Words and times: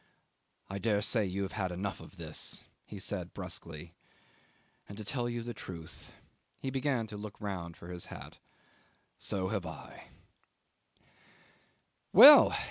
"I 0.67 0.79
dare 0.79 1.03
say 1.03 1.25
you 1.27 1.43
have 1.43 1.51
had 1.51 1.71
enough 1.71 1.99
of 1.99 2.17
this," 2.17 2.63
he 2.85 2.97
said 2.97 3.35
brusquely: 3.35 3.93
"and 4.89 4.97
to 4.97 5.03
tell 5.05 5.29
you 5.29 5.43
the 5.43 5.53
truth" 5.53 6.11
he 6.57 6.71
began 6.71 7.05
to 7.05 7.17
look 7.17 7.39
round 7.39 7.77
for 7.77 7.89
his 7.89 8.05
hat 8.05 8.39
"so 9.19 9.49
have 9.49 9.67
I." 9.67 10.07
'Well! 12.13 12.57